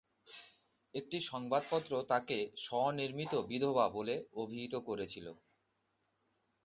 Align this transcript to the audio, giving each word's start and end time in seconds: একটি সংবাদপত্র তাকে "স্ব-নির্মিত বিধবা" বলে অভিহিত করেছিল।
একটি 0.93 1.17
সংবাদপত্র 1.29 1.91
তাকে 2.03 2.37
"স্ব-নির্মিত 2.57 3.33
বিধবা" 3.49 3.85
বলে 3.89 4.15
অভিহিত 4.35 4.73
করেছিল। 4.87 5.27